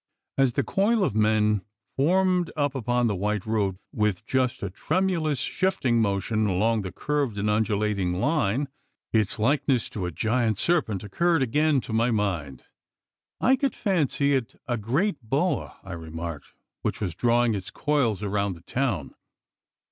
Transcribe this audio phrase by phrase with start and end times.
[0.35, 1.61] As the coil of men
[1.95, 7.37] formed up upon the white road, with just a tremulous shifting motion along the curved
[7.37, 8.67] and undulating line,
[9.13, 12.63] its likeness to a giant serpent occurred again to my mind.
[13.41, 16.47] 'I could fancy it a great boa,' I remarked,
[16.81, 19.13] 'which was drawing its coils round the town.